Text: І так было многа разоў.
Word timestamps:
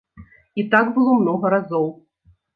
І 0.61 0.63
так 0.71 0.89
было 0.95 1.13
многа 1.21 1.53
разоў. 1.57 1.87